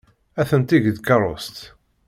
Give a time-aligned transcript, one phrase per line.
[0.41, 1.57] Atenti deg tkeṛṛust.